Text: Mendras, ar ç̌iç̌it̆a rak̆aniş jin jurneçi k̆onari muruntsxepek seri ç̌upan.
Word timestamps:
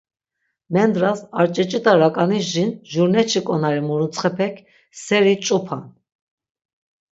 Mendras, 0.73 1.19
ar 1.39 1.47
ç̌iç̌it̆a 1.53 1.93
rak̆aniş 2.01 2.45
jin 2.53 2.69
jurneçi 2.91 3.41
k̆onari 3.45 3.81
muruntsxepek 3.87 4.55
seri 5.03 5.35
ç̌upan. 5.45 5.83